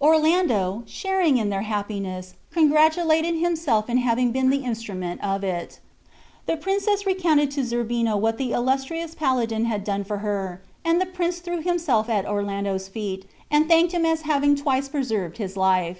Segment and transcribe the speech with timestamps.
[0.00, 5.78] Orlando, sharing in their happiness, congratulated himself in having been the instrument of it.
[6.46, 11.04] The princess recounted to Zerbino what the illustrious paladin had done for her, and the
[11.04, 15.98] prince threw himself at Orlando's feet, and thanked him as having twice preserved his life.